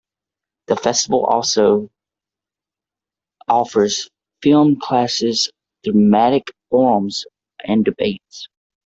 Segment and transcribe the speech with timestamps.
[0.65, 1.91] The festival also
[3.47, 4.09] offers
[4.41, 5.51] film classes,
[5.83, 7.27] thematic forums
[7.63, 8.47] and debates.